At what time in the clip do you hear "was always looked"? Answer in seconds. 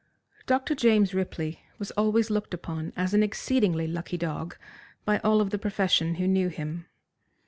1.77-2.55